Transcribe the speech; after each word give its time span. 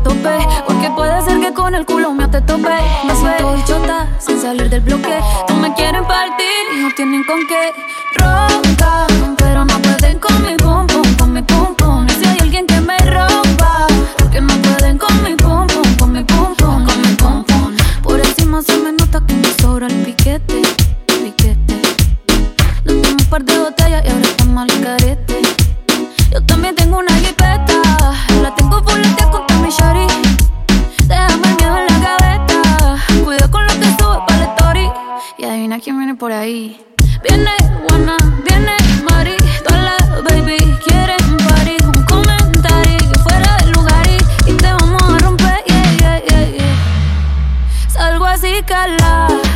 Porque 0.00 0.90
puede 0.96 1.20
ser 1.22 1.38
que 1.40 1.52
con 1.52 1.74
el 1.74 1.84
culo 1.84 2.12
me 2.14 2.26
te 2.28 2.40
tope. 2.40 2.70
Me 3.04 3.14
siento 3.14 3.52
bichota 3.52 4.08
sin 4.18 4.40
salir 4.40 4.70
del 4.70 4.80
bloque. 4.80 5.18
No 5.48 5.56
me 5.56 5.74
quieren 5.74 6.04
partir 6.06 6.46
no 6.82 6.88
tienen 6.96 7.22
con 7.24 7.38
qué. 7.46 7.72
Roncan, 8.16 9.36
pero 9.36 9.64
no 9.66 9.71
Y 35.38 35.44
adivina 35.44 35.80
quién 35.80 35.98
viene 35.98 36.14
por 36.14 36.32
ahí. 36.32 36.80
Viene 37.22 37.50
Juana, 37.88 38.16
viene 38.44 38.76
Mari, 39.04 39.36
todas 39.64 39.82
las 39.84 40.24
baby 40.24 40.56
quieren 40.84 41.36
party. 41.48 41.76
Un 41.84 42.04
comentario 42.04 42.98
fuera 43.22 43.56
del 43.58 43.72
lugar 43.72 44.06
y, 44.08 44.50
y, 44.50 44.54
te 44.54 44.72
vamos 44.72 45.02
a 45.02 45.18
romper, 45.18 45.62
yeah, 45.66 45.96
yeah, 45.98 46.50
yeah. 46.50 47.88
Salgo 47.88 48.24
así 48.26 48.62
calada. 48.66 49.51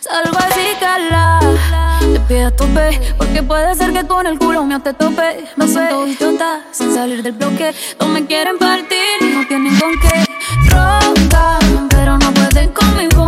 Salgo 0.00 0.38
así, 0.38 0.66
cala. 0.78 1.40
Te 2.00 2.20
pido 2.20 2.50
tope, 2.52 3.00
porque 3.16 3.42
puede 3.42 3.74
ser 3.74 3.92
que 3.92 4.06
con 4.06 4.26
el 4.26 4.38
culo 4.38 4.64
mío 4.64 4.80
te 4.80 4.92
tope. 4.92 5.46
Me 5.56 5.66
siento 5.66 6.04
distinta, 6.04 6.60
sin 6.70 6.92
salir 6.94 7.22
del 7.22 7.32
bloque. 7.32 7.74
No 7.98 8.08
me 8.08 8.26
quieren 8.26 8.58
partir, 8.58 9.16
y 9.20 9.34
no 9.34 9.46
tienen 9.46 9.78
con 9.78 9.92
qué. 10.00 10.24
Roncan, 10.70 11.88
pero 11.88 12.18
no 12.18 12.30
pueden 12.32 12.68
conmigo. 12.72 13.23